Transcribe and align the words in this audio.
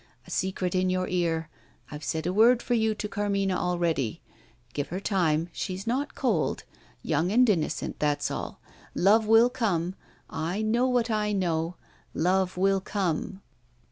A 0.25 0.31
secret 0.31 0.73
in 0.73 0.89
your 0.89 1.07
ear 1.09 1.47
I've 1.91 2.03
said 2.03 2.25
a 2.25 2.33
word 2.33 2.63
for 2.63 2.73
you 2.73 2.95
to 2.95 3.07
Carmina 3.07 3.55
already. 3.55 4.19
Give 4.73 4.87
her 4.87 4.99
time; 4.99 5.49
she's 5.53 5.85
not 5.85 6.15
cold; 6.15 6.63
young 7.03 7.31
and 7.31 7.47
innocent, 7.47 7.99
that's 7.99 8.31
all. 8.31 8.59
Love 8.95 9.27
will 9.27 9.51
come 9.51 9.93
I 10.27 10.63
know, 10.63 10.87
what 10.87 11.11
I 11.11 11.33
know 11.33 11.75
love 12.15 12.57
will 12.57 12.81
come." 12.81 13.41